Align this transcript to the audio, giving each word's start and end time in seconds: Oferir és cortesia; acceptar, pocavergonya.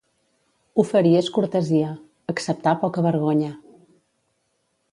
Oferir 0.83 1.11
és 1.19 1.29
cortesia; 1.35 1.91
acceptar, 2.35 2.73
pocavergonya. 2.85 3.51